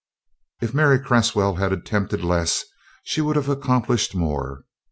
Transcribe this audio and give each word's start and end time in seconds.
If 0.63 0.73
Mary 0.73 0.97
Cresswell 0.99 1.57
had 1.57 1.71
attempted 1.71 2.23
less 2.23 2.65
she 3.03 3.21
would 3.21 3.35
have 3.35 3.49
accomplished 3.49 4.15
more. 4.15 4.63